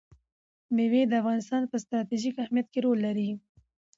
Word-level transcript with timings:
مېوې 0.75 1.01
د 1.07 1.13
افغانستان 1.21 1.61
په 1.71 1.75
ستراتیژیک 1.83 2.35
اهمیت 2.43 2.67
کې 2.73 2.79
رول 2.85 2.99
لري. 3.07 3.29